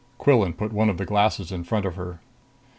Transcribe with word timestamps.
Quillan 0.17 0.51
put 0.57 0.73
one 0.73 0.89
of 0.89 0.97
the 0.97 1.05
glasses 1.05 1.51
in 1.51 1.63
front 1.63 1.85
of 1.85 1.95
her. 1.95 2.19